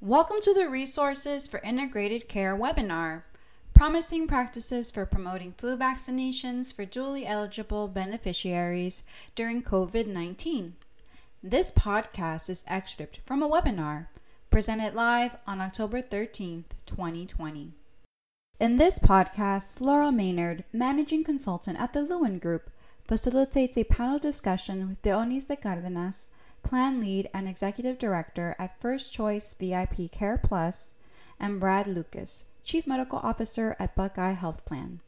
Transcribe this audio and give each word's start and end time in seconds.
Welcome 0.00 0.36
to 0.42 0.54
the 0.54 0.68
Resources 0.68 1.48
for 1.48 1.58
Integrated 1.58 2.28
Care 2.28 2.56
webinar, 2.56 3.22
Promising 3.74 4.28
Practices 4.28 4.92
for 4.92 5.04
Promoting 5.04 5.54
Flu 5.58 5.76
Vaccinations 5.76 6.72
for 6.72 6.86
Dually 6.86 7.24
Eligible 7.26 7.88
Beneficiaries 7.88 9.02
During 9.34 9.60
COVID 9.60 10.06
19. 10.06 10.76
This 11.42 11.72
podcast 11.72 12.48
is 12.48 12.64
excerpt 12.68 13.18
from 13.26 13.42
a 13.42 13.48
webinar 13.48 14.06
presented 14.50 14.94
live 14.94 15.36
on 15.48 15.60
October 15.60 16.00
13th, 16.00 16.76
2020. 16.86 17.72
In 18.60 18.76
this 18.76 19.00
podcast, 19.00 19.80
Laura 19.80 20.12
Maynard, 20.12 20.62
managing 20.72 21.24
consultant 21.24 21.76
at 21.80 21.92
the 21.92 22.02
Lewin 22.02 22.38
Group, 22.38 22.70
facilitates 23.04 23.76
a 23.76 23.82
panel 23.82 24.20
discussion 24.20 24.88
with 24.88 25.02
Denise 25.02 25.46
de 25.46 25.56
Cardenas 25.56 26.28
Plan 26.62 27.00
Lead 27.00 27.28
and 27.32 27.48
Executive 27.48 27.98
Director 27.98 28.54
at 28.58 28.80
First 28.80 29.12
Choice 29.12 29.54
VIP 29.54 30.10
Care 30.10 30.38
Plus, 30.38 30.94
and 31.40 31.60
Brad 31.60 31.86
Lucas, 31.86 32.46
Chief 32.64 32.86
Medical 32.86 33.18
Officer 33.20 33.76
at 33.78 33.94
Buckeye 33.94 34.32
Health 34.32 34.64
Plan. 34.64 35.00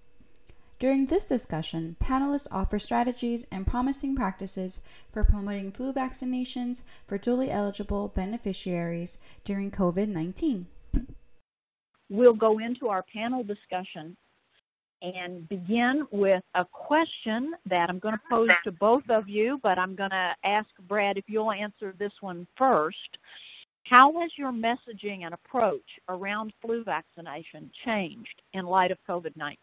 During 0.78 1.06
this 1.06 1.27
discussion, 1.27 1.97
panelists 2.01 2.48
offer 2.51 2.78
strategies 2.78 3.47
and 3.52 3.66
promising 3.66 4.16
practices 4.16 4.80
for 5.12 5.25
promoting 5.25 5.73
flu 5.73 5.92
vaccinations 5.92 6.80
for 7.06 7.19
dually 7.19 7.51
eligible 7.51 8.09
beneficiaries 8.09 9.19
during 9.45 9.70
COVID 9.70 10.09
19. 10.09 10.67
We'll 12.09 12.33
go 12.33 12.59
into 12.59 12.89
our 12.89 13.05
panel 13.12 13.45
discussion 13.45 14.17
and 15.03 15.49
begin 15.49 16.07
with 16.11 16.43
a 16.55 16.65
question 16.65 17.53
that 17.69 17.89
I'm 17.89 17.99
going 17.99 18.15
to 18.15 18.21
pose 18.31 18.51
to 18.65 18.73
both 18.73 19.09
of 19.09 19.29
you, 19.29 19.59
but 19.63 19.79
I'm 19.79 19.95
going 19.95 20.11
to 20.11 20.33
ask 20.45 20.69
Brad 20.89 21.17
if 21.17 21.25
you'll 21.27 21.53
answer 21.53 21.95
this 21.99 22.13
one 22.21 22.47
first. 22.57 23.19
How 23.85 24.21
has 24.21 24.31
your 24.37 24.53
messaging 24.53 25.25
and 25.25 25.35
approach 25.35 25.81
around 26.09 26.53
flu 26.61 26.85
vaccination 26.85 27.71
changed 27.84 28.42
in 28.53 28.67
light 28.67 28.91
of 28.91 28.98
COVID 29.09 29.37
19? 29.37 29.59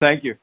Thank 0.00 0.24
you. 0.24 0.34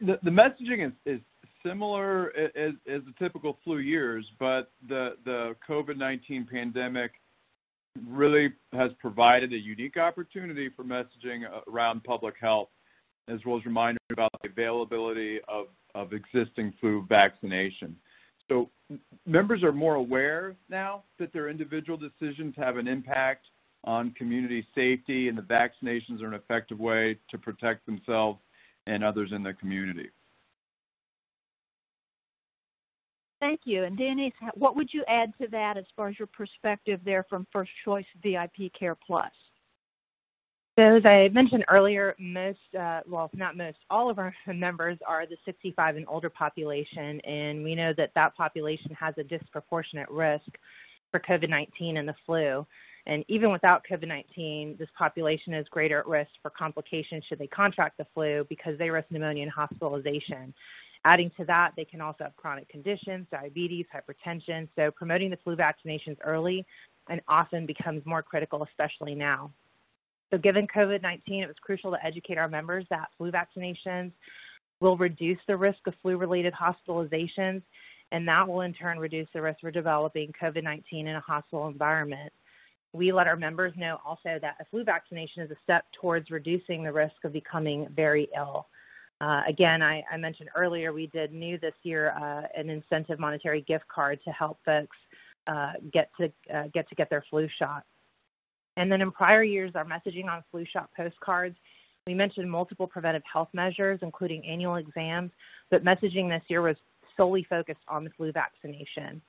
The, 0.00 0.18
the 0.22 0.30
messaging 0.30 0.86
is, 0.86 0.92
is 1.06 1.20
similar 1.64 2.32
as, 2.36 2.72
as 2.86 3.00
the 3.06 3.14
typical 3.18 3.58
flu 3.64 3.78
years, 3.78 4.26
but 4.38 4.70
the, 4.88 5.16
the 5.24 5.56
COVID 5.68 5.96
19 5.96 6.46
pandemic 6.50 7.12
really 8.08 8.52
has 8.72 8.90
provided 8.98 9.52
a 9.52 9.56
unique 9.56 9.96
opportunity 9.96 10.68
for 10.74 10.84
messaging 10.84 11.42
around 11.68 12.02
public 12.04 12.34
health, 12.40 12.68
as 13.28 13.38
well 13.46 13.56
as 13.58 13.64
reminders 13.64 14.00
about 14.12 14.30
the 14.42 14.48
availability 14.48 15.40
of, 15.48 15.66
of 15.94 16.12
existing 16.12 16.72
flu 16.80 17.04
vaccination. 17.08 17.96
So 18.48 18.68
members 19.26 19.62
are 19.62 19.72
more 19.72 19.94
aware 19.94 20.56
now 20.68 21.04
that 21.18 21.32
their 21.32 21.48
individual 21.48 21.98
decisions 21.98 22.54
have 22.56 22.76
an 22.76 22.88
impact 22.88 23.46
on 23.84 24.10
community 24.12 24.66
safety 24.74 25.28
and 25.28 25.36
the 25.36 25.42
vaccinations 25.42 26.22
are 26.22 26.26
an 26.26 26.34
effective 26.34 26.78
way 26.78 27.18
to 27.30 27.38
protect 27.38 27.86
themselves 27.86 28.40
and 28.86 29.04
others 29.04 29.30
in 29.32 29.42
the 29.42 29.54
community. 29.54 30.10
Thank 33.40 33.60
you. 33.64 33.84
And 33.84 33.96
Denise, 33.96 34.32
what 34.54 34.76
would 34.76 34.88
you 34.92 35.04
add 35.08 35.32
to 35.40 35.48
that 35.48 35.76
as 35.76 35.84
far 35.96 36.08
as 36.08 36.18
your 36.18 36.28
perspective 36.28 37.00
there 37.04 37.24
from 37.28 37.46
First 37.52 37.70
Choice 37.84 38.06
VIP 38.22 38.72
Care 38.78 38.94
Plus? 38.94 39.30
So 40.76 40.96
as 40.96 41.06
I 41.06 41.28
mentioned 41.32 41.64
earlier, 41.68 42.16
most, 42.18 42.58
uh, 42.78 43.00
well, 43.06 43.30
not 43.32 43.56
most, 43.56 43.78
all 43.90 44.10
of 44.10 44.18
our 44.18 44.34
members 44.52 44.98
are 45.06 45.24
the 45.24 45.36
65 45.44 45.96
and 45.96 46.06
older 46.08 46.30
population, 46.30 47.20
and 47.20 47.62
we 47.62 47.76
know 47.76 47.92
that 47.96 48.10
that 48.16 48.36
population 48.36 48.90
has 48.98 49.14
a 49.16 49.22
disproportionate 49.22 50.10
risk 50.10 50.48
for 51.12 51.20
COVID-19 51.20 51.96
and 51.98 52.08
the 52.08 52.14
flu. 52.26 52.66
And 53.06 53.24
even 53.28 53.52
without 53.52 53.84
COVID-19, 53.88 54.78
this 54.78 54.88
population 54.98 55.54
is 55.54 55.66
greater 55.68 56.00
at 56.00 56.08
risk 56.08 56.30
for 56.42 56.50
complications 56.50 57.22
should 57.28 57.38
they 57.38 57.46
contract 57.46 57.98
the 57.98 58.06
flu 58.12 58.44
because 58.48 58.76
they 58.78 58.90
risk 58.90 59.10
pneumonia 59.10 59.44
and 59.44 59.52
hospitalization. 59.52 60.52
Adding 61.06 61.30
to 61.36 61.44
that, 61.44 61.72
they 61.76 61.84
can 61.84 62.00
also 62.00 62.24
have 62.24 62.36
chronic 62.36 62.68
conditions, 62.68 63.26
diabetes, 63.30 63.86
hypertension. 63.94 64.68
So 64.74 64.90
promoting 64.90 65.30
the 65.30 65.36
flu 65.44 65.54
vaccinations 65.54 66.16
early 66.24 66.64
and 67.08 67.20
often 67.28 67.66
becomes 67.66 68.04
more 68.06 68.22
critical, 68.22 68.62
especially 68.62 69.14
now. 69.14 69.50
So 70.30 70.38
given 70.38 70.66
COVID-19, 70.66 71.42
it 71.42 71.46
was 71.46 71.56
crucial 71.60 71.90
to 71.90 72.04
educate 72.04 72.38
our 72.38 72.48
members 72.48 72.86
that 72.90 73.08
flu 73.18 73.30
vaccinations 73.30 74.12
will 74.80 74.96
reduce 74.96 75.38
the 75.46 75.56
risk 75.56 75.78
of 75.86 75.94
flu-related 76.02 76.54
hospitalizations, 76.54 77.62
and 78.10 78.26
that 78.26 78.48
will 78.48 78.62
in 78.62 78.72
turn 78.72 78.98
reduce 78.98 79.28
the 79.34 79.42
risk 79.42 79.60
for 79.60 79.70
developing 79.70 80.32
COVID-19 80.40 80.82
in 80.92 81.08
a 81.08 81.20
hospital 81.20 81.68
environment. 81.68 82.32
We 82.92 83.12
let 83.12 83.26
our 83.26 83.36
members 83.36 83.74
know 83.76 83.98
also 84.04 84.38
that 84.40 84.56
a 84.60 84.64
flu 84.70 84.84
vaccination 84.84 85.42
is 85.42 85.50
a 85.50 85.56
step 85.62 85.84
towards 86.00 86.30
reducing 86.30 86.82
the 86.82 86.92
risk 86.92 87.16
of 87.24 87.32
becoming 87.32 87.88
very 87.94 88.28
ill. 88.36 88.66
Uh, 89.24 89.40
again, 89.48 89.80
I, 89.80 90.04
I, 90.12 90.18
mentioned 90.18 90.50
earlier 90.54 90.92
we 90.92 91.06
did 91.06 91.32
new 91.32 91.56
this 91.58 91.72
year 91.82 92.10
uh, 92.10 92.42
an 92.54 92.68
incentive 92.68 93.18
monetary 93.18 93.62
gift 93.62 93.86
card 93.88 94.18
to 94.26 94.30
help 94.30 94.58
folks 94.66 94.96
uh, 95.46 95.72
get 95.94 96.10
to 96.20 96.30
uh, 96.54 96.64
get 96.74 96.86
to 96.90 96.94
get 96.94 97.08
their 97.08 97.24
flu 97.30 97.48
shot. 97.58 97.84
And 98.76 98.92
then 98.92 99.00
in 99.00 99.10
prior 99.10 99.42
years, 99.42 99.72
our 99.76 99.86
messaging 99.86 100.26
on 100.26 100.44
flu 100.50 100.66
shot 100.70 100.90
postcards, 100.94 101.56
we 102.06 102.12
mentioned 102.12 102.50
multiple 102.50 102.86
preventive 102.86 103.22
health 103.30 103.48
measures, 103.54 103.98
including 104.02 104.44
annual 104.44 104.76
exams, 104.76 105.30
but 105.70 105.82
messaging 105.82 106.28
this 106.28 106.42
year 106.48 106.60
was 106.60 106.76
solely 107.16 107.46
focused 107.48 107.80
on 107.88 108.04
the 108.04 108.10
flu 108.18 108.30
vaccination. 108.30 109.22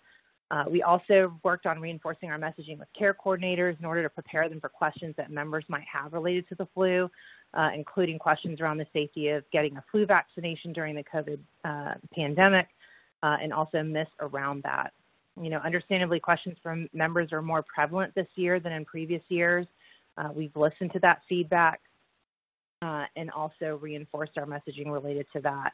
Uh, 0.52 0.64
we 0.70 0.84
also 0.84 1.34
worked 1.44 1.66
on 1.66 1.80
reinforcing 1.80 2.30
our 2.30 2.38
messaging 2.38 2.78
with 2.78 2.88
care 2.98 3.16
coordinators 3.16 3.78
in 3.80 3.86
order 3.86 4.04
to 4.04 4.10
prepare 4.10 4.48
them 4.48 4.60
for 4.60 4.70
questions 4.70 5.16
that 5.18 5.32
members 5.32 5.66
might 5.68 5.86
have 5.92 6.14
related 6.14 6.48
to 6.48 6.56
the 6.56 6.68
flu, 6.74 7.10
uh, 7.56 7.70
including 7.74 8.20
questions 8.20 8.62
around 8.62 8.78
the 8.78 8.86
safety 8.94 9.30
of 9.30 9.44
getting 9.52 9.76
a 9.78 9.84
flu 9.92 10.06
vaccination 10.06 10.72
during 10.72 10.96
the 10.96 11.04
COVID 11.04 11.40
uh, 11.64 11.96
pandemic, 12.14 12.68
uh, 13.24 13.38
and 13.42 13.52
also 13.52 13.82
myths 13.82 14.12
around 14.20 14.62
that. 14.64 14.94
You 15.42 15.50
know, 15.50 15.58
understandably, 15.58 16.20
questions 16.20 16.58
from 16.62 16.88
members 16.94 17.34
are 17.34 17.42
more 17.42 17.64
prevalent 17.64 18.14
this 18.14 18.28
year 18.36 18.60
than 18.60 18.72
in 18.72 18.86
previous 18.86 19.24
years. 19.30 19.66
Uh, 20.18 20.30
we've 20.34 20.56
listened 20.56 20.94
to 20.94 21.00
that 21.00 21.22
feedback 21.28 21.82
uh, 22.82 23.06
and 23.16 23.32
also 23.32 23.80
reinforced 23.82 24.38
our 24.38 24.46
messaging 24.46 24.92
related 24.92 25.26
to 25.34 25.42
that. 25.42 25.74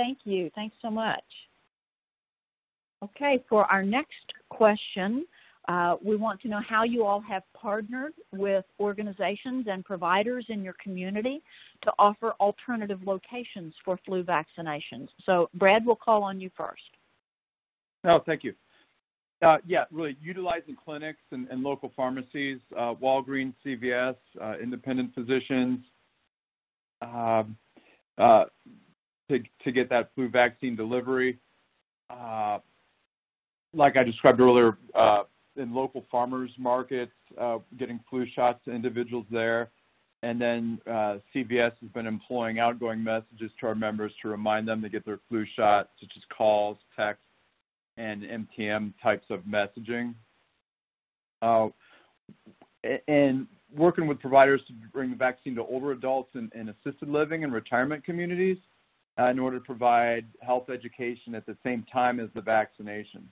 Thank 0.00 0.20
you. 0.24 0.50
Thanks 0.54 0.74
so 0.80 0.90
much. 0.90 1.22
Okay, 3.04 3.44
for 3.50 3.66
our 3.66 3.82
next 3.82 4.32
question, 4.48 5.26
uh, 5.68 5.96
we 6.02 6.16
want 6.16 6.40
to 6.40 6.48
know 6.48 6.60
how 6.66 6.84
you 6.84 7.04
all 7.04 7.20
have 7.20 7.42
partnered 7.52 8.14
with 8.32 8.64
organizations 8.78 9.66
and 9.70 9.84
providers 9.84 10.46
in 10.48 10.62
your 10.62 10.74
community 10.82 11.42
to 11.82 11.92
offer 11.98 12.32
alternative 12.40 13.00
locations 13.04 13.74
for 13.84 13.98
flu 14.06 14.24
vaccinations. 14.24 15.08
So, 15.26 15.50
Brad, 15.52 15.84
we'll 15.84 15.96
call 15.96 16.22
on 16.22 16.40
you 16.40 16.50
first. 16.56 16.80
Oh, 18.04 18.20
thank 18.24 18.42
you. 18.42 18.54
Uh, 19.42 19.58
yeah, 19.66 19.84
really 19.90 20.16
utilizing 20.22 20.76
clinics 20.82 21.20
and, 21.30 21.46
and 21.48 21.62
local 21.62 21.92
pharmacies, 21.94 22.58
uh, 22.74 22.94
Walgreens, 22.94 23.52
CVS, 23.66 24.16
uh, 24.40 24.54
independent 24.62 25.14
physicians, 25.14 25.80
um, 27.02 27.54
uh, 28.20 28.44
to, 29.30 29.38
to 29.64 29.72
get 29.72 29.88
that 29.88 30.10
flu 30.14 30.28
vaccine 30.28 30.76
delivery. 30.76 31.38
Uh, 32.10 32.58
like 33.72 33.96
I 33.96 34.02
described 34.02 34.40
earlier, 34.40 34.76
in 35.56 35.74
local 35.74 36.04
farmers 36.10 36.50
markets, 36.58 37.12
uh, 37.40 37.58
getting 37.78 38.00
flu 38.08 38.26
shots 38.34 38.60
to 38.64 38.72
individuals 38.72 39.26
there. 39.30 39.70
And 40.22 40.40
then 40.40 40.80
uh, 40.86 41.18
CVS 41.34 41.72
has 41.80 41.90
been 41.94 42.06
employing 42.06 42.58
outgoing 42.58 43.02
messages 43.02 43.50
to 43.60 43.66
our 43.66 43.74
members 43.74 44.12
to 44.22 44.28
remind 44.28 44.68
them 44.68 44.82
to 44.82 44.88
get 44.88 45.06
their 45.06 45.18
flu 45.28 45.46
shot, 45.56 45.90
such 45.98 46.10
as 46.16 46.22
calls, 46.36 46.76
texts, 46.96 47.24
and 47.96 48.22
MTM 48.22 48.92
types 49.02 49.24
of 49.30 49.40
messaging. 49.40 50.14
Uh, 51.40 51.68
and 53.08 53.46
working 53.74 54.06
with 54.06 54.20
providers 54.20 54.60
to 54.66 54.74
bring 54.92 55.10
the 55.10 55.16
vaccine 55.16 55.54
to 55.54 55.62
older 55.62 55.92
adults 55.92 56.30
in, 56.34 56.50
in 56.54 56.68
assisted 56.68 57.08
living 57.08 57.44
and 57.44 57.52
retirement 57.52 58.04
communities 58.04 58.58
uh, 58.58 58.60
Uh, 59.20 59.28
in 59.28 59.38
order 59.38 59.58
to 59.58 59.64
provide 59.64 60.24
health 60.40 60.70
education 60.70 61.34
at 61.34 61.44
the 61.44 61.56
same 61.62 61.84
time 61.92 62.20
as 62.20 62.28
the 62.34 62.40
vaccinations 62.40 63.28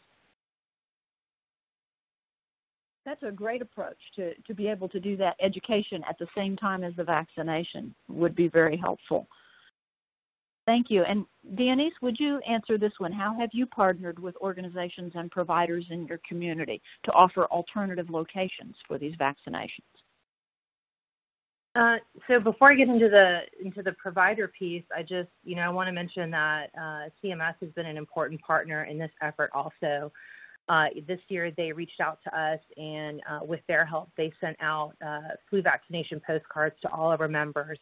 that's 3.08 3.22
a 3.22 3.32
great 3.32 3.62
approach 3.62 3.96
to, 4.14 4.34
to 4.46 4.54
be 4.54 4.68
able 4.68 4.86
to 4.86 5.00
do 5.00 5.16
that 5.16 5.34
education 5.40 6.02
at 6.08 6.18
the 6.18 6.26
same 6.36 6.56
time 6.56 6.84
as 6.84 6.94
the 6.96 7.04
vaccination 7.04 7.94
would 8.08 8.36
be 8.36 8.48
very 8.48 8.76
helpful. 8.76 9.26
Thank 10.66 10.90
you. 10.90 11.02
And 11.04 11.24
Denise, 11.56 11.94
would 12.02 12.16
you 12.20 12.38
answer 12.46 12.76
this 12.76 12.92
one? 12.98 13.10
How 13.10 13.34
have 13.40 13.48
you 13.54 13.64
partnered 13.64 14.18
with 14.18 14.36
organizations 14.36 15.12
and 15.14 15.30
providers 15.30 15.86
in 15.88 16.06
your 16.06 16.20
community 16.28 16.82
to 17.04 17.12
offer 17.12 17.46
alternative 17.46 18.10
locations 18.10 18.76
for 18.86 18.98
these 18.98 19.14
vaccinations? 19.16 19.94
Uh, 21.74 21.96
so 22.26 22.40
before 22.40 22.72
I 22.72 22.74
get 22.74 22.88
into 22.88 23.08
the 23.08 23.40
into 23.64 23.82
the 23.82 23.92
provider 23.92 24.48
piece, 24.48 24.84
I 24.96 25.02
just 25.02 25.28
you 25.44 25.54
know 25.54 25.62
I 25.62 25.68
want 25.68 25.88
to 25.88 25.92
mention 25.92 26.30
that 26.30 26.70
uh, 26.76 27.08
CMS 27.22 27.54
has 27.60 27.70
been 27.76 27.86
an 27.86 27.96
important 27.96 28.40
partner 28.40 28.84
in 28.84 28.98
this 28.98 29.10
effort. 29.22 29.50
Also, 29.54 30.10
uh, 30.68 30.86
this 31.06 31.20
year 31.28 31.50
they 31.56 31.72
reached 31.72 32.00
out 32.00 32.18
to 32.24 32.38
us, 32.38 32.60
and 32.76 33.20
uh, 33.30 33.40
with 33.42 33.60
their 33.68 33.84
help, 33.84 34.10
they 34.16 34.32
sent 34.40 34.56
out 34.60 34.94
uh, 35.04 35.20
flu 35.48 35.62
vaccination 35.62 36.20
postcards 36.26 36.74
to 36.82 36.90
all 36.90 37.12
of 37.12 37.20
our 37.20 37.28
members. 37.28 37.78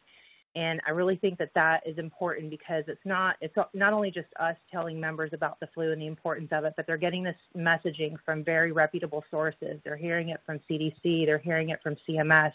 And 0.55 0.81
I 0.87 0.91
really 0.91 1.17
think 1.17 1.37
that 1.37 1.51
that 1.55 1.81
is 1.85 1.97
important 1.97 2.49
because 2.49 2.83
it's 2.87 3.05
not 3.05 3.35
it's 3.41 3.55
not 3.73 3.93
only 3.93 4.11
just 4.11 4.27
us 4.39 4.55
telling 4.71 4.99
members 4.99 5.31
about 5.33 5.59
the 5.59 5.67
flu 5.73 5.91
and 5.91 6.01
the 6.01 6.07
importance 6.07 6.49
of 6.51 6.65
it, 6.65 6.73
but 6.75 6.87
they're 6.87 6.97
getting 6.97 7.23
this 7.23 7.35
messaging 7.55 8.15
from 8.25 8.43
very 8.43 8.71
reputable 8.71 9.23
sources. 9.29 9.79
They're 9.83 9.97
hearing 9.97 10.29
it 10.29 10.41
from 10.45 10.59
CDC, 10.69 11.25
they're 11.25 11.37
hearing 11.37 11.69
it 11.69 11.79
from 11.81 11.95
CMS 12.07 12.53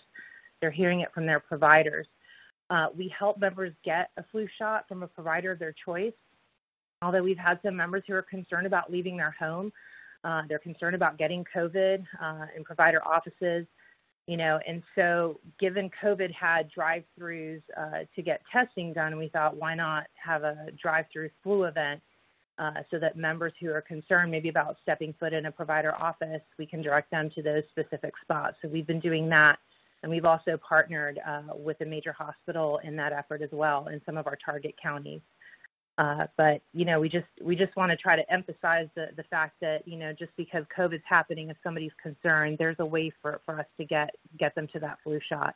they're 0.62 0.70
hearing 0.70 1.00
it 1.00 1.12
from 1.12 1.26
their 1.26 1.40
providers. 1.40 2.06
Uh, 2.70 2.86
we 2.96 3.12
help 3.16 3.38
members 3.38 3.74
get 3.84 4.08
a 4.16 4.24
flu 4.30 4.48
shot 4.58 4.88
from 4.88 5.02
a 5.02 5.06
provider 5.06 5.50
of 5.52 5.58
their 5.58 5.74
choice. 5.84 6.14
Although 7.02 7.22
we've 7.22 7.36
had 7.36 7.58
some 7.62 7.76
members 7.76 8.04
who 8.06 8.14
are 8.14 8.22
concerned 8.22 8.66
about 8.66 8.90
leaving 8.90 9.18
their 9.18 9.34
home, 9.38 9.72
uh, 10.24 10.42
they're 10.48 10.60
concerned 10.60 10.94
about 10.94 11.18
getting 11.18 11.44
COVID 11.54 12.06
uh, 12.22 12.46
in 12.56 12.62
provider 12.62 13.04
offices, 13.04 13.66
you 14.28 14.36
know, 14.36 14.60
and 14.68 14.84
so 14.94 15.40
given 15.58 15.90
COVID 16.02 16.32
had 16.32 16.70
drive-throughs 16.70 17.60
uh, 17.76 18.04
to 18.14 18.22
get 18.22 18.40
testing 18.52 18.92
done, 18.92 19.18
we 19.18 19.28
thought 19.28 19.56
why 19.56 19.74
not 19.74 20.06
have 20.14 20.44
a 20.44 20.68
drive-through 20.80 21.28
flu 21.42 21.64
event 21.64 22.00
uh, 22.58 22.82
so 22.88 23.00
that 23.00 23.16
members 23.16 23.52
who 23.60 23.70
are 23.70 23.82
concerned 23.82 24.30
maybe 24.30 24.48
about 24.48 24.76
stepping 24.80 25.12
foot 25.18 25.32
in 25.32 25.46
a 25.46 25.50
provider 25.50 25.92
office, 25.96 26.40
we 26.56 26.66
can 26.66 26.80
direct 26.80 27.10
them 27.10 27.28
to 27.34 27.42
those 27.42 27.64
specific 27.70 28.14
spots. 28.22 28.56
So 28.62 28.68
we've 28.68 28.86
been 28.86 29.00
doing 29.00 29.28
that 29.30 29.58
and 30.02 30.10
we've 30.10 30.24
also 30.24 30.58
partnered 30.66 31.20
uh, 31.26 31.54
with 31.54 31.80
a 31.80 31.84
major 31.84 32.12
hospital 32.12 32.80
in 32.84 32.96
that 32.96 33.12
effort 33.12 33.42
as 33.42 33.50
well 33.52 33.88
in 33.88 34.00
some 34.04 34.16
of 34.16 34.26
our 34.26 34.36
target 34.44 34.74
counties. 34.82 35.20
Uh, 35.98 36.26
but 36.36 36.62
you 36.72 36.84
know, 36.84 37.00
we 37.00 37.08
just 37.08 37.26
we 37.42 37.54
just 37.54 37.76
want 37.76 37.90
to 37.90 37.96
try 37.96 38.16
to 38.16 38.32
emphasize 38.32 38.88
the 38.94 39.08
the 39.16 39.22
fact 39.24 39.56
that 39.60 39.86
you 39.86 39.98
know 39.98 40.12
just 40.18 40.32
because 40.36 40.64
COVID's 40.76 41.02
happening, 41.06 41.50
if 41.50 41.56
somebody's 41.62 41.92
concerned, 42.02 42.56
there's 42.58 42.76
a 42.78 42.86
way 42.86 43.12
for 43.20 43.40
for 43.44 43.60
us 43.60 43.66
to 43.78 43.84
get 43.84 44.10
get 44.38 44.54
them 44.54 44.66
to 44.72 44.80
that 44.80 44.98
flu 45.04 45.20
shot. 45.28 45.54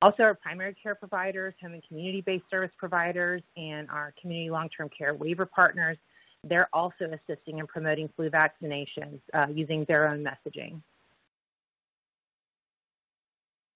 Also, 0.00 0.22
our 0.22 0.34
primary 0.34 0.74
care 0.80 0.94
providers, 0.94 1.54
home 1.60 1.74
and 1.74 1.82
community-based 1.86 2.44
service 2.50 2.70
providers, 2.78 3.42
and 3.56 3.90
our 3.90 4.14
community 4.20 4.48
long-term 4.48 4.88
care 4.96 5.12
waiver 5.14 5.44
partners, 5.44 5.98
they're 6.44 6.68
also 6.72 7.10
assisting 7.12 7.58
in 7.58 7.66
promoting 7.66 8.08
flu 8.14 8.30
vaccinations 8.30 9.20
uh, 9.34 9.46
using 9.52 9.84
their 9.88 10.08
own 10.08 10.24
messaging. 10.24 10.80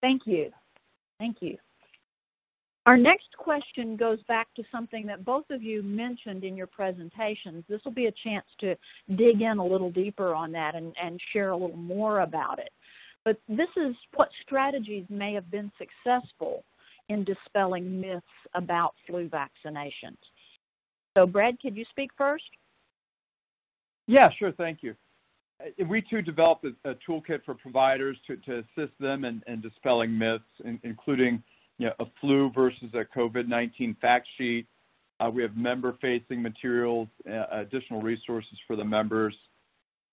Thank 0.03 0.23
you. 0.27 0.51
Thank 1.19 1.37
you. 1.41 1.57
Our 2.85 2.97
next 2.97 3.29
question 3.39 3.97
goes 3.97 4.19
back 4.25 4.49
to 4.57 4.65
something 4.73 5.07
that 5.07 5.25
both 5.25 5.45
of 5.51 5.63
you 5.63 5.85
mentioned 5.85 6.43
in 6.43 6.57
your 6.57 6.67
presentations. 6.67 7.65
This 7.69 7.81
will 7.85 7.93
be 7.93 8.07
a 8.07 8.15
chance 8.25 8.47
to 8.59 8.75
dig 9.17 9.41
in 9.41 9.59
a 9.59 9.65
little 9.65 9.91
deeper 9.91 10.35
on 10.35 10.51
that 10.53 10.75
and, 10.75 10.93
and 11.01 11.21
share 11.33 11.51
a 11.51 11.57
little 11.57 11.77
more 11.77 12.21
about 12.21 12.59
it. 12.59 12.71
But 13.25 13.39
this 13.49 13.69
is 13.77 13.95
what 14.17 14.31
strategies 14.45 15.05
may 15.09 15.33
have 15.33 15.49
been 15.49 15.71
successful 15.79 16.65
in 17.09 17.23
dispelling 17.23 18.01
myths 18.01 18.27
about 18.55 18.95
flu 19.07 19.29
vaccinations. 19.29 20.19
So, 21.17 21.25
Brad, 21.25 21.61
could 21.61 21.77
you 21.77 21.85
speak 21.91 22.11
first? 22.19 22.45
Yeah, 24.09 24.29
sure. 24.37 24.51
Thank 24.53 24.83
you. 24.83 24.97
Uh, 25.63 25.85
we 25.87 26.03
too 26.03 26.23
developed 26.23 26.65
a, 26.65 26.91
a 26.91 26.95
toolkit 27.09 27.45
for 27.45 27.55
providers 27.55 28.17
to, 28.27 28.37
to 28.37 28.59
assist 28.59 28.93
them 29.01 29.25
in, 29.25 29.43
in 29.47 29.61
dispelling 29.61 30.17
myths, 30.17 30.45
in, 30.65 30.79
including 30.83 31.43
you 31.79 31.87
know, 31.87 31.93
a 32.01 32.05
flu 32.21 32.51
versus 32.55 32.91
a 32.95 33.05
COVID-19 33.17 33.99
fact 34.01 34.27
sheet. 34.37 34.67
Uh, 35.21 35.31
we 35.31 35.43
have 35.43 35.57
member-facing 35.57 36.43
materials, 36.43 37.09
uh, 37.31 37.45
additional 37.53 38.01
resources 38.03 38.59
for 38.67 38.77
the 38.77 38.85
members. 38.85 39.35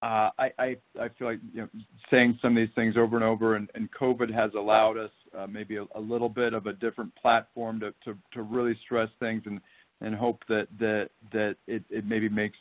Uh, 0.02 0.30
I, 0.40 0.52
I, 0.58 0.78
I, 1.00 1.10
feel 1.18 1.28
like 1.28 1.40
you 1.54 1.62
know, 1.62 1.70
saying 2.10 2.40
some 2.42 2.56
of 2.56 2.62
these 2.62 2.74
things 2.74 2.96
over 2.96 3.18
and 3.18 3.26
over, 3.26 3.56
and, 3.56 3.70
and 3.76 3.90
COVID 3.92 4.34
has 4.34 4.52
allowed 4.56 4.98
us 4.98 5.12
uh, 5.38 5.46
maybe 5.46 5.76
a, 5.76 5.86
a, 5.96 6.00
little 6.00 6.30
bit 6.30 6.54
of 6.54 6.68
a 6.68 6.74
different 6.74 7.14
platform 7.16 7.82
to, 7.82 7.94
to, 8.06 8.18
to 8.34 8.44
really 8.44 8.80
stress 8.86 9.10
things 9.20 9.42
and 9.46 9.60
and 10.02 10.16
hope 10.16 10.44
that 10.48 10.68
that 10.80 11.10
that 11.32 11.56
it, 11.68 11.84
it 11.90 12.06
maybe 12.06 12.30
makes 12.30 12.58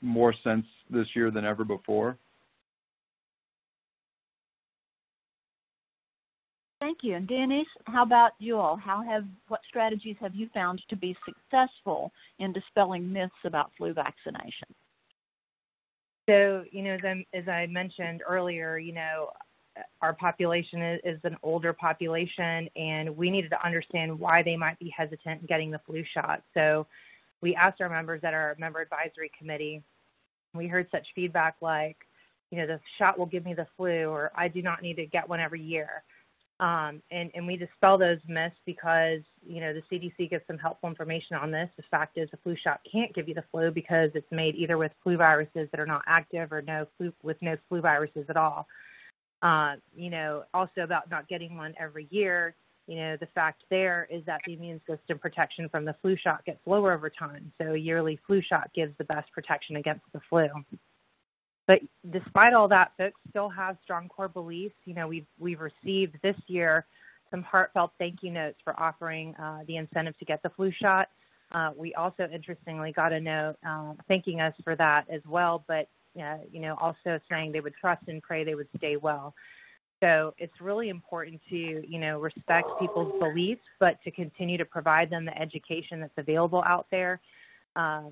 more 0.00 0.34
sense 0.44 0.66
this 0.90 1.06
year 1.14 1.30
than 1.30 1.44
ever 1.44 1.64
before. 1.64 2.16
Thank 6.80 6.98
you. 7.02 7.14
And 7.14 7.28
Denise, 7.28 7.68
how 7.84 8.02
about 8.02 8.32
you 8.40 8.58
all? 8.58 8.76
How 8.76 9.04
have 9.04 9.24
what 9.46 9.60
strategies 9.68 10.16
have 10.20 10.34
you 10.34 10.48
found 10.52 10.82
to 10.88 10.96
be 10.96 11.16
successful 11.24 12.10
in 12.40 12.52
dispelling 12.52 13.12
myths 13.12 13.32
about 13.44 13.70
flu 13.78 13.94
vaccination? 13.94 14.66
So, 16.28 16.64
you 16.72 16.82
know, 16.82 16.94
as 16.94 17.00
I, 17.04 17.36
as 17.36 17.46
I 17.46 17.66
mentioned 17.66 18.22
earlier, 18.28 18.78
you 18.78 18.92
know, 18.92 19.30
our 20.00 20.12
population 20.12 20.82
is, 20.82 21.00
is, 21.04 21.20
an 21.24 21.36
older 21.42 21.72
population, 21.72 22.68
and 22.76 23.16
we 23.16 23.30
needed 23.30 23.50
to 23.50 23.64
understand 23.64 24.18
why 24.18 24.42
they 24.42 24.56
might 24.56 24.78
be 24.78 24.92
hesitant 24.94 25.40
in 25.40 25.46
getting 25.46 25.70
the 25.70 25.80
flu 25.86 26.04
shot. 26.12 26.42
So 26.54 26.86
we 27.40 27.54
asked 27.54 27.80
our 27.80 27.88
members 27.88 28.20
at 28.24 28.34
our 28.34 28.54
member 28.58 28.80
advisory 28.80 29.30
committee. 29.38 29.82
We 30.54 30.66
heard 30.66 30.88
such 30.90 31.06
feedback 31.14 31.56
like, 31.60 31.96
you 32.50 32.58
know, 32.58 32.66
the 32.66 32.80
shot 32.98 33.18
will 33.18 33.26
give 33.26 33.44
me 33.44 33.54
the 33.54 33.66
flu, 33.76 34.06
or 34.06 34.30
I 34.36 34.48
do 34.48 34.60
not 34.60 34.82
need 34.82 34.96
to 34.96 35.06
get 35.06 35.28
one 35.28 35.40
every 35.40 35.62
year. 35.62 36.02
Um, 36.60 37.02
and, 37.10 37.30
and 37.34 37.46
we 37.46 37.56
dispel 37.56 37.98
those 37.98 38.18
myths 38.28 38.54
because, 38.66 39.20
you 39.44 39.60
know, 39.60 39.72
the 39.74 39.82
CDC 39.90 40.30
gives 40.30 40.44
some 40.46 40.58
helpful 40.58 40.88
information 40.88 41.34
on 41.34 41.50
this. 41.50 41.68
The 41.76 41.82
fact 41.90 42.18
is, 42.18 42.28
a 42.32 42.36
flu 42.36 42.54
shot 42.62 42.80
can't 42.90 43.12
give 43.14 43.26
you 43.26 43.34
the 43.34 43.42
flu 43.50 43.72
because 43.72 44.10
it's 44.14 44.30
made 44.30 44.54
either 44.54 44.78
with 44.78 44.92
flu 45.02 45.16
viruses 45.16 45.68
that 45.72 45.80
are 45.80 45.86
not 45.86 46.02
active 46.06 46.52
or 46.52 46.62
no 46.62 46.86
flu, 46.96 47.12
with 47.22 47.38
no 47.40 47.56
flu 47.68 47.80
viruses 47.80 48.26
at 48.28 48.36
all. 48.36 48.68
Uh, 49.42 49.74
you 49.96 50.08
know, 50.08 50.44
also 50.54 50.82
about 50.82 51.10
not 51.10 51.28
getting 51.28 51.56
one 51.56 51.74
every 51.78 52.06
year. 52.10 52.54
You 52.86 52.96
know, 52.96 53.16
the 53.16 53.26
fact 53.26 53.62
there 53.70 54.08
is 54.10 54.24
that 54.26 54.40
the 54.46 54.54
immune 54.54 54.80
system 54.88 55.18
protection 55.18 55.68
from 55.68 55.84
the 55.84 55.94
flu 56.00 56.16
shot 56.16 56.44
gets 56.44 56.60
lower 56.66 56.92
over 56.92 57.10
time. 57.10 57.52
So 57.58 57.72
a 57.72 57.76
yearly 57.76 58.18
flu 58.26 58.40
shot 58.40 58.70
gives 58.74 58.96
the 58.98 59.04
best 59.04 59.30
protection 59.32 59.76
against 59.76 60.04
the 60.12 60.20
flu. 60.28 60.48
But 61.66 61.78
despite 62.10 62.54
all 62.54 62.68
that, 62.68 62.92
folks 62.98 63.20
still 63.30 63.48
have 63.48 63.76
strong 63.82 64.08
core 64.08 64.28
beliefs. 64.28 64.74
You 64.84 64.94
know, 64.94 65.08
we've 65.08 65.26
we've 65.38 65.60
received 65.60 66.16
this 66.22 66.36
year 66.46 66.86
some 67.32 67.42
heartfelt 67.42 67.92
thank 67.98 68.22
you 68.22 68.30
notes 68.30 68.58
for 68.62 68.78
offering 68.78 69.34
uh, 69.36 69.60
the 69.66 69.76
incentive 69.76 70.16
to 70.18 70.24
get 70.24 70.42
the 70.42 70.50
flu 70.50 70.70
shot. 70.80 71.08
Uh, 71.50 71.70
we 71.76 71.94
also, 71.94 72.28
interestingly, 72.32 72.92
got 72.92 73.12
a 73.12 73.20
note 73.20 73.56
uh, 73.66 73.92
thanking 74.08 74.40
us 74.40 74.54
for 74.62 74.76
that 74.76 75.04
as 75.10 75.20
well. 75.26 75.64
But 75.66 75.88
uh, 76.20 76.38
you 76.50 76.60
know, 76.60 76.76
also 76.80 77.18
saying 77.30 77.52
they 77.52 77.60
would 77.60 77.74
trust 77.80 78.02
and 78.08 78.22
pray 78.22 78.44
they 78.44 78.54
would 78.54 78.68
stay 78.76 78.96
well. 78.96 79.34
So 80.00 80.34
it's 80.36 80.60
really 80.60 80.88
important 80.88 81.40
to, 81.48 81.56
you 81.56 81.98
know, 81.98 82.18
respect 82.18 82.68
people's 82.80 83.12
beliefs, 83.20 83.62
but 83.78 84.02
to 84.02 84.10
continue 84.10 84.58
to 84.58 84.64
provide 84.64 85.10
them 85.10 85.24
the 85.24 85.40
education 85.40 86.00
that's 86.00 86.12
available 86.16 86.62
out 86.66 86.86
there, 86.90 87.20
uh, 87.76 88.04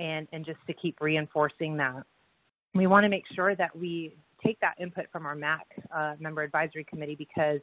and 0.00 0.26
and 0.32 0.44
just 0.44 0.58
to 0.66 0.72
keep 0.72 1.00
reinforcing 1.00 1.76
that. 1.76 2.02
We 2.74 2.86
want 2.86 3.04
to 3.04 3.08
make 3.08 3.24
sure 3.34 3.54
that 3.54 3.74
we 3.74 4.16
take 4.44 4.58
that 4.60 4.74
input 4.80 5.06
from 5.12 5.26
our 5.26 5.34
MAC 5.34 5.66
uh, 5.94 6.14
member 6.18 6.42
advisory 6.42 6.84
committee 6.84 7.16
because 7.16 7.60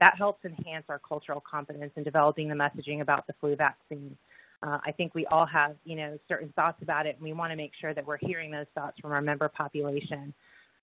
that 0.00 0.16
helps 0.16 0.44
enhance 0.44 0.84
our 0.88 0.98
cultural 0.98 1.42
competence 1.48 1.92
in 1.96 2.02
developing 2.02 2.48
the 2.48 2.54
messaging 2.54 3.00
about 3.00 3.26
the 3.26 3.32
flu 3.40 3.56
vaccine 3.56 4.16
uh, 4.62 4.78
I 4.84 4.92
think 4.92 5.14
we 5.14 5.26
all 5.26 5.46
have, 5.46 5.76
you 5.84 5.96
know, 5.96 6.18
certain 6.28 6.52
thoughts 6.56 6.82
about 6.82 7.06
it, 7.06 7.16
and 7.16 7.24
we 7.24 7.32
want 7.32 7.52
to 7.52 7.56
make 7.56 7.72
sure 7.80 7.92
that 7.94 8.06
we're 8.06 8.18
hearing 8.18 8.50
those 8.50 8.66
thoughts 8.74 8.98
from 9.00 9.12
our 9.12 9.20
member 9.20 9.48
population. 9.48 10.32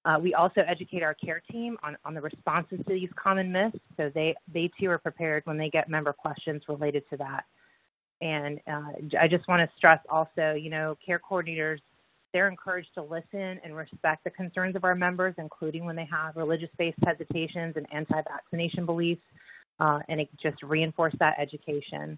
Uh, 0.04 0.18
we 0.20 0.34
also 0.34 0.62
educate 0.68 1.04
our 1.04 1.14
care 1.14 1.42
team 1.52 1.78
on, 1.84 1.96
on 2.06 2.14
the 2.14 2.22
responses 2.22 2.80
to 2.88 2.94
these 2.94 3.10
common 3.16 3.52
myths, 3.52 3.78
so 3.98 4.12
they, 4.14 4.36
they 4.54 4.70
too 4.80 4.90
are 4.90 4.98
prepared 4.98 5.44
when 5.46 5.58
they 5.58 5.70
get 5.70 5.90
member 5.90 6.14
questions 6.14 6.64
related 6.68 7.04
to 7.10 7.18
that. 7.18 7.46
And 8.22 8.60
uh, 8.68 9.18
I 9.20 9.28
just 9.28 9.48
want 9.48 9.68
to 9.68 9.78
stress 9.78 10.00
also, 10.10 10.54
you 10.54 10.70
know, 10.70 10.98
care 11.04 11.20
coordinators, 11.20 11.80
they're 12.34 12.48
encouraged 12.48 12.94
to 12.96 13.04
listen 13.04 13.60
and 13.64 13.76
respect 13.76 14.24
the 14.24 14.30
concerns 14.30 14.76
of 14.76 14.84
our 14.84 14.96
members, 14.96 15.36
including 15.38 15.86
when 15.86 15.96
they 15.96 16.08
have 16.10 16.36
religious-based 16.36 16.98
hesitations 17.06 17.74
and 17.76 17.86
anti-vaccination 17.92 18.86
beliefs, 18.86 19.22
uh, 19.80 20.00
and 20.08 20.22
it 20.22 20.30
just 20.42 20.62
reinforce 20.64 21.14
that 21.20 21.36
education. 21.40 22.18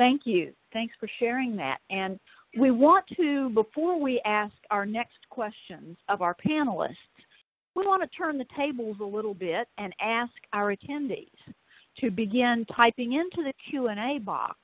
Thank 0.00 0.22
you. 0.24 0.54
Thanks 0.72 0.94
for 0.98 1.10
sharing 1.18 1.56
that. 1.56 1.76
And 1.90 2.18
we 2.58 2.70
want 2.70 3.04
to, 3.18 3.50
before 3.50 4.00
we 4.00 4.18
ask 4.24 4.54
our 4.70 4.86
next 4.86 5.18
questions 5.28 5.98
of 6.08 6.22
our 6.22 6.34
panelists, 6.34 6.96
we 7.74 7.86
want 7.86 8.02
to 8.02 8.08
turn 8.16 8.38
the 8.38 8.46
tables 8.56 8.96
a 9.02 9.04
little 9.04 9.34
bit 9.34 9.68
and 9.76 9.92
ask 10.00 10.32
our 10.54 10.74
attendees 10.74 11.28
to 11.98 12.10
begin 12.10 12.64
typing 12.74 13.12
into 13.12 13.42
the 13.42 13.52
Q&A 13.68 14.18
box 14.20 14.56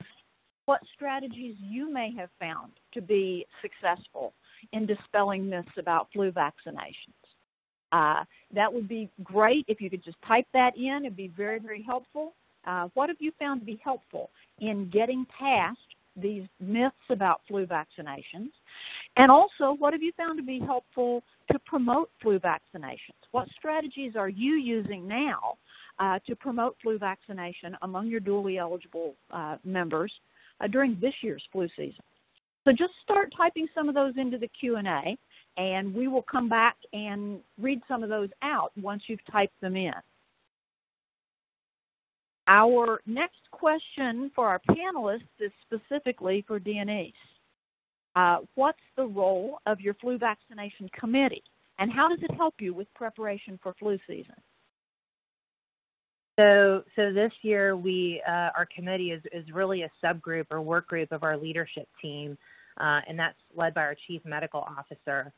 what 0.64 0.80
strategies 0.94 1.54
you 1.60 1.92
may 1.92 2.14
have 2.16 2.30
found 2.40 2.72
to 2.94 3.02
be 3.02 3.44
successful 3.60 4.32
in 4.72 4.86
dispelling 4.86 5.50
myths 5.50 5.68
about 5.76 6.08
flu 6.14 6.32
vaccinations. 6.32 7.12
Uh, 7.92 8.24
that 8.54 8.72
would 8.72 8.88
be 8.88 9.10
great 9.22 9.66
if 9.68 9.82
you 9.82 9.90
could 9.90 10.02
just 10.02 10.16
type 10.26 10.46
that 10.54 10.78
in. 10.78 11.00
It'd 11.04 11.14
be 11.14 11.30
very, 11.36 11.58
very 11.58 11.82
helpful. 11.82 12.32
Uh, 12.66 12.88
what 12.94 13.10
have 13.10 13.18
you 13.20 13.32
found 13.38 13.60
to 13.60 13.66
be 13.66 13.78
helpful 13.84 14.30
in 14.60 14.90
getting 14.90 15.26
past 15.38 15.78
these 16.16 16.44
myths 16.60 16.94
about 17.10 17.40
flu 17.48 17.66
vaccinations? 17.66 18.50
And 19.16 19.30
also, 19.30 19.74
what 19.78 19.92
have 19.92 20.02
you 20.02 20.12
found 20.16 20.38
to 20.38 20.44
be 20.44 20.60
helpful 20.60 21.22
to 21.52 21.58
promote 21.60 22.10
flu 22.20 22.38
vaccinations? 22.38 23.20
What 23.32 23.48
strategies 23.56 24.16
are 24.16 24.28
you 24.28 24.54
using 24.54 25.06
now 25.06 25.56
uh, 25.98 26.18
to 26.26 26.34
promote 26.36 26.76
flu 26.82 26.98
vaccination 26.98 27.76
among 27.82 28.08
your 28.08 28.20
dually 28.20 28.58
eligible 28.58 29.14
uh, 29.30 29.56
members 29.64 30.12
uh, 30.60 30.66
during 30.66 30.98
this 31.00 31.14
year's 31.22 31.42
flu 31.52 31.68
season? 31.76 32.02
So 32.64 32.72
just 32.72 32.94
start 33.04 33.32
typing 33.36 33.68
some 33.74 33.88
of 33.88 33.94
those 33.94 34.14
into 34.16 34.38
the 34.38 34.48
Q&A, 34.48 35.16
and 35.56 35.94
we 35.94 36.08
will 36.08 36.24
come 36.28 36.48
back 36.48 36.76
and 36.92 37.38
read 37.60 37.80
some 37.86 38.02
of 38.02 38.08
those 38.08 38.28
out 38.42 38.72
once 38.80 39.04
you've 39.06 39.24
typed 39.30 39.58
them 39.60 39.76
in. 39.76 39.92
Our 42.48 43.00
next 43.06 43.40
question 43.50 44.30
for 44.34 44.46
our 44.46 44.60
panelists 44.70 45.22
is 45.40 45.50
specifically 45.64 46.44
for 46.46 46.58
Denise. 46.58 47.12
Uh, 48.14 48.38
what's 48.54 48.78
the 48.96 49.04
role 49.04 49.58
of 49.66 49.80
your 49.80 49.94
flu 49.94 50.16
vaccination 50.16 50.88
committee, 50.98 51.42
and 51.78 51.92
how 51.92 52.08
does 52.08 52.20
it 52.22 52.34
help 52.34 52.54
you 52.60 52.72
with 52.72 52.86
preparation 52.94 53.58
for 53.62 53.74
flu 53.78 53.98
season? 54.06 54.34
So, 56.38 56.82
so 56.94 57.12
this 57.12 57.32
year 57.42 57.76
we 57.76 58.22
uh, 58.26 58.50
our 58.56 58.68
committee 58.74 59.10
is 59.10 59.22
is 59.32 59.44
really 59.52 59.82
a 59.82 59.90
subgroup 60.04 60.46
or 60.50 60.62
work 60.62 60.86
group 60.86 61.12
of 61.12 61.24
our 61.24 61.36
leadership 61.36 61.88
team, 62.00 62.38
uh, 62.78 63.00
and 63.08 63.18
that's 63.18 63.38
led 63.54 63.74
by 63.74 63.82
our 63.82 63.96
chief 64.06 64.22
medical 64.24 64.60
officer. 64.60 65.32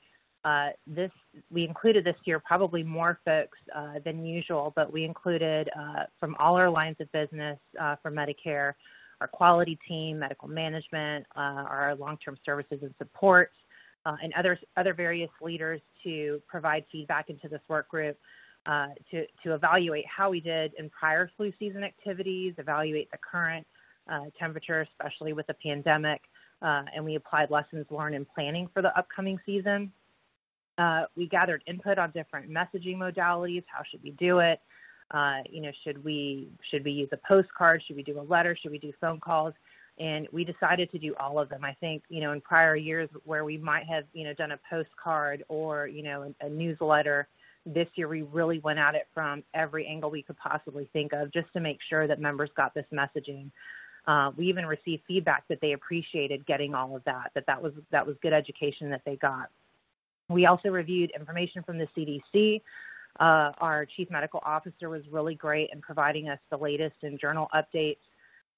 Uh, 0.49 0.71
this 0.87 1.11
we 1.51 1.65
included 1.65 2.05
this 2.05 2.17
year 2.25 2.41
probably 2.41 2.83
more 2.83 3.21
folks 3.25 3.59
uh, 3.77 3.95
than 4.05 4.25
usual, 4.25 4.73
but 4.75 4.91
we 4.91 5.05
included 5.05 5.69
uh, 5.79 6.05
from 6.19 6.35
all 6.39 6.57
our 6.57 6.71
lines 6.71 6.97
of 7.01 7.13
business 7.13 7.59
uh, 7.79 7.97
for 8.01 8.11
Medicare, 8.11 8.73
our 9.21 9.29
quality 9.29 9.79
team, 9.87 10.19
medical 10.19 10.49
management, 10.49 11.27
uh, 11.37 11.67
our 11.69 11.95
long-term 11.97 12.39
services 12.47 12.79
and 12.81 12.95
supports, 12.97 13.53
uh, 14.07 14.17
and 14.23 14.33
other 14.39 14.59
other 14.79 14.95
various 14.95 15.31
leaders 15.43 15.83
to 16.03 16.41
provide 16.47 16.83
feedback 16.91 17.29
into 17.29 17.47
this 17.49 17.61
work 17.69 17.89
group. 17.89 18.17
to, 19.11 19.27
to 19.43 19.55
evaluate 19.55 20.07
how 20.07 20.31
we 20.31 20.41
did 20.41 20.73
in 20.79 20.89
prior 20.89 21.31
flu 21.37 21.53
season 21.59 21.85
activities, 21.85 22.55
evaluate 22.57 23.11
the 23.11 23.19
current 23.19 23.67
temperature, 24.39 24.87
especially 24.93 25.35
with 25.35 25.47
the 25.47 25.57
pandemic, 25.63 26.23
and 26.63 27.05
we 27.05 27.17
applied 27.17 27.51
lessons 27.51 27.85
learned 27.91 28.15
in 28.15 28.25
planning 28.25 28.67
for 28.73 28.81
the 28.81 28.97
upcoming 28.99 29.39
season. 29.45 29.93
Uh, 30.79 31.03
we 31.17 31.27
gathered 31.27 31.63
input 31.67 31.99
on 31.99 32.13
different 32.13 32.49
messaging 32.49 32.97
modalities. 32.97 33.65
How 33.67 33.83
should 33.91 34.03
we 34.03 34.13
do 34.13 34.39
it? 34.39 34.61
Uh, 35.11 35.39
you 35.51 35.61
know, 35.61 35.73
should 35.85 36.03
we 36.05 36.49
should 36.71 36.85
we 36.85 36.93
use 36.93 37.09
a 37.13 37.19
postcard? 37.27 37.83
Should 37.87 37.97
we 37.97 38.03
do 38.03 38.21
a 38.21 38.23
letter? 38.23 38.57
Should 38.61 38.71
we 38.71 38.79
do 38.79 38.93
phone 39.01 39.19
calls? 39.19 39.55
And 39.99 40.29
we 40.33 40.45
decided 40.45 40.93
to 40.93 40.99
do 40.99 41.15
all 41.19 41.41
of 41.41 41.49
them. 41.49 41.65
I 41.65 41.75
think 41.81 42.05
you 42.09 42.21
know 42.21 42.33
in 42.33 42.41
prior 42.41 42.77
years 42.77 43.09
where 43.25 43.45
we 43.45 43.57
might 43.57 43.87
have 43.87 44.05
you 44.13 44.25
know 44.25 44.35
done 44.35 44.53
a 44.53 44.61
postcard 44.71 45.45
or 45.49 45.89
you 45.89 46.03
know 46.03 46.33
a, 46.41 46.49
newsletter, 46.49 47.27
this 47.67 47.89
year 47.95 48.07
we 48.07 48.23
really 48.23 48.61
went 48.61 48.79
at 48.79 48.95
it 48.95 49.09
from 49.13 49.43
every 49.55 49.87
angle 49.87 50.11
we 50.11 50.23
could 50.23 50.37
possibly 50.37 50.89
think 50.93 51.13
of, 51.13 51.33
just 51.33 51.53
to 51.55 51.61
make 51.61 51.79
sure 51.89 52.07
that 52.07 52.21
members 52.21 52.51
got 52.57 52.75
this 52.75 52.87
messaging. 52.93 53.51
Uh, 54.07 54.31
we 54.37 54.47
even 54.47 54.65
received 54.67 55.03
feedback 55.09 55.45
that 55.49 55.61
they 55.61 55.73
appreciated 55.73 56.47
getting 56.47 56.75
all 56.75 56.95
of 56.95 57.03
that. 57.05 57.31
That 57.35 57.47
that 57.47 57.61
was 57.61 57.73
that 57.91 58.07
was 58.07 58.15
good 58.23 58.35
education 58.35 58.91
that 58.91 59.03
they 59.05 59.17
got. 59.17 59.49
We 60.29 60.47
also 60.47 60.69
reviewed 60.69 61.11
information 61.19 61.63
from 61.63 61.79
the 61.79 61.89
CDC. 61.97 62.61
Uh, 63.19 63.53
our 63.61 63.87
chief 63.97 64.11
medical 64.11 64.41
officer 64.45 64.89
was 64.89 65.03
really 65.11 65.35
great 65.35 65.71
in 65.73 65.81
providing 65.81 66.29
us 66.29 66.39
the 66.51 66.57
latest 66.57 66.97
in 67.03 67.19
journal 67.19 67.49
updates. 67.55 67.97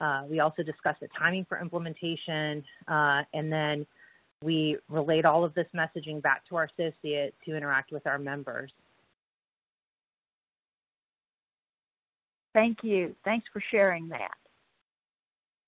Uh, 0.01 0.23
we 0.29 0.41
also 0.41 0.63
discussed 0.63 1.01
the 1.01 1.09
timing 1.19 1.45
for 1.49 1.61
implementation, 1.61 2.65
uh, 2.89 3.23
and 3.35 3.53
then 3.53 3.87
we 4.43 4.77
relayed 4.89 5.27
all 5.27 5.45
of 5.45 5.55
this 5.55 5.67
messaging 5.75 6.21
back 6.23 6.43
to 6.49 6.57
our 6.57 6.69
associates 6.79 7.37
to 7.45 7.55
interact 7.55 7.93
with 7.93 8.07
our 8.07 8.19
members. 8.19 8.73
Thank 12.55 12.79
you. 12.83 13.15
Thanks 13.25 13.47
for 13.53 13.63
sharing 13.71 14.09
that. 14.09 14.35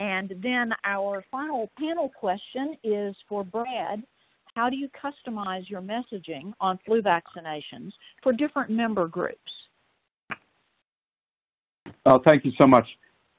And 0.01 0.35
then 0.43 0.73
our 0.85 1.25
final 1.31 1.71
panel 1.79 2.09
question 2.09 2.77
is 2.83 3.15
for 3.29 3.45
Brad 3.45 4.03
how 4.55 4.69
do 4.69 4.77
you 4.77 4.89
customize 4.91 5.69
your 5.69 5.81
messaging 5.81 6.53
on 6.61 6.79
flu 6.85 7.03
vaccinations 7.03 7.93
for 8.23 8.33
different 8.33 8.71
member 8.71 9.09
groups? 9.09 9.39
Oh, 12.05 12.21
thank 12.25 12.45
you 12.45 12.53
so 12.59 12.67
much. 12.67 12.87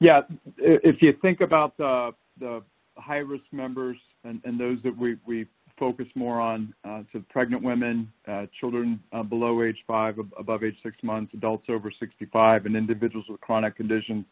Yeah, 0.00 0.22
if 0.58 1.00
you 1.00 1.14
think 1.22 1.40
about 1.40 1.76
the, 1.76 2.10
the 2.40 2.62
high 2.96 3.18
risk 3.18 3.44
members 3.52 3.96
and, 4.24 4.40
and 4.44 4.58
those 4.58 4.78
that 4.82 4.96
we, 4.96 5.16
we 5.26 5.46
focus 5.78 6.06
more 6.14 6.40
on, 6.40 6.74
uh, 6.84 7.02
to 7.12 7.20
pregnant 7.30 7.62
women, 7.62 8.10
uh, 8.26 8.46
children 8.58 9.00
uh, 9.12 9.22
below 9.22 9.62
age 9.62 9.78
five, 9.86 10.18
above 10.38 10.64
age 10.64 10.76
six 10.82 10.96
months, 11.02 11.32
adults 11.34 11.66
over 11.68 11.92
65, 11.98 12.66
and 12.66 12.76
individuals 12.76 13.26
with 13.28 13.40
chronic 13.40 13.76
conditions. 13.76 14.24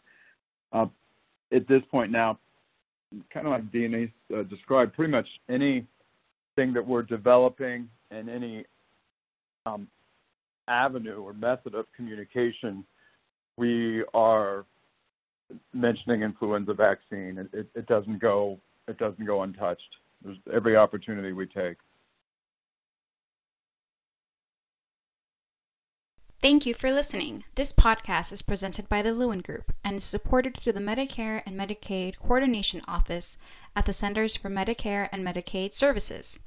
Uh, 0.73 0.87
at 1.53 1.69
this 1.69 1.83
point 1.91 2.11
now, 2.11 2.39
kind 3.33 3.47
of 3.47 3.53
like 3.53 3.71
Denise 3.71 4.11
uh, 4.35 4.43
described, 4.45 4.95
pretty 4.95 5.13
much 5.13 5.27
any 5.51 5.87
thing 6.57 6.73
that 6.75 6.87
we're 6.87 7.03
developing 7.03 7.89
and 8.11 8.29
any 8.29 8.65
um, 9.67 9.89
avenue 10.69 11.23
or 11.23 11.33
method 11.33 11.75
of 11.75 11.87
communication, 11.97 12.85
we 13.57 14.05
are 14.15 14.65
mentioning 15.73 16.23
influenza 16.23 16.75
vaccine. 16.75 17.39
It, 17.39 17.49
it, 17.53 17.67
it 17.75 17.87
doesn't 17.87 18.21
go 18.21 18.59
it 18.89 18.99
doesn't 18.99 19.25
go 19.25 19.43
untouched. 19.43 19.97
There's 20.25 20.39
every 20.53 20.77
opportunity 20.77 21.33
we 21.33 21.47
take. 21.47 21.77
Thank 26.41 26.67
you 26.67 26.75
for 26.75 26.91
listening. 26.91 27.45
This 27.55 27.73
podcast 27.73 28.33
is 28.33 28.43
presented 28.43 28.89
by 28.89 29.01
the 29.01 29.13
Lewin 29.13 29.43
Group 29.43 29.73
and 29.85 29.97
is 29.97 30.05
supported 30.05 30.57
through 30.57 30.73
the 30.73 30.81
Medicare 30.81 31.41
and 31.47 31.57
Medicaid 31.57 32.19
Coordination 32.19 32.81
Office 32.89 33.39
at 33.75 33.87
the 33.87 33.93
Centers 33.93 34.37
for 34.37 34.51
Medicare 34.51 35.09
and 35.13 35.25
Medicaid 35.25 35.75
Services. 35.75 36.41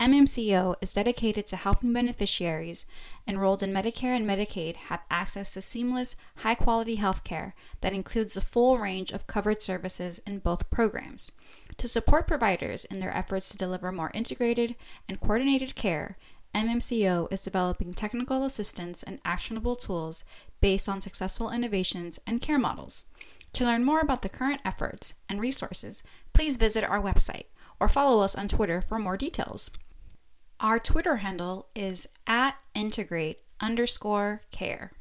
MMCO 0.00 0.74
is 0.80 0.94
dedicated 0.94 1.46
to 1.46 1.56
helping 1.56 1.92
beneficiaries 1.92 2.84
enrolled 3.28 3.62
in 3.62 3.72
Medicare 3.72 4.16
and 4.16 4.26
Medicaid 4.26 4.74
have 4.76 5.02
access 5.08 5.54
to 5.54 5.62
seamless, 5.62 6.16
high 6.38 6.56
quality 6.56 6.96
health 6.96 7.22
care 7.22 7.54
that 7.80 7.92
includes 7.92 8.34
the 8.34 8.40
full 8.40 8.76
range 8.76 9.12
of 9.12 9.28
covered 9.28 9.62
services 9.62 10.18
in 10.26 10.40
both 10.40 10.68
programs. 10.68 11.30
To 11.76 11.86
support 11.86 12.26
providers 12.26 12.84
in 12.84 12.98
their 12.98 13.16
efforts 13.16 13.48
to 13.50 13.56
deliver 13.56 13.92
more 13.92 14.10
integrated 14.12 14.74
and 15.08 15.20
coordinated 15.20 15.76
care, 15.76 16.16
MMCO 16.54 17.32
is 17.32 17.42
developing 17.42 17.94
technical 17.94 18.44
assistance 18.44 19.02
and 19.02 19.20
actionable 19.24 19.76
tools 19.76 20.24
based 20.60 20.88
on 20.88 21.00
successful 21.00 21.50
innovations 21.50 22.20
and 22.26 22.40
care 22.40 22.58
models. 22.58 23.06
To 23.54 23.64
learn 23.64 23.84
more 23.84 24.00
about 24.00 24.22
the 24.22 24.28
current 24.28 24.60
efforts 24.64 25.14
and 25.28 25.40
resources, 25.40 26.02
please 26.32 26.56
visit 26.56 26.82
our 26.82 27.00
website 27.00 27.46
or 27.78 27.88
follow 27.88 28.20
us 28.20 28.34
on 28.34 28.48
Twitter 28.48 28.80
for 28.80 28.98
more 28.98 29.16
details. 29.16 29.70
Our 30.58 30.80
Twitter 30.80 31.16
handle 31.16 31.68
is 31.72 32.08
at 32.26 32.56
integrate 32.74 33.42
underscore 33.60 34.42
care. 34.50 34.92